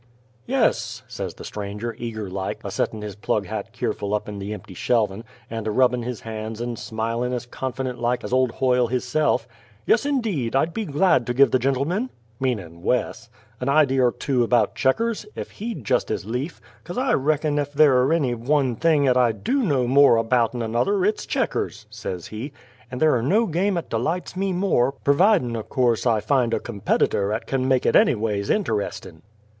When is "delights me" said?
23.91-24.51